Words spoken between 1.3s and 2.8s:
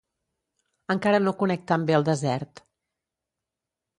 conec tan bé el desert.